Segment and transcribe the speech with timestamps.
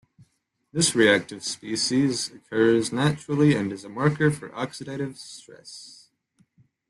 [0.73, 6.09] This reactive species occurs naturally and is a marker for oxidative stress.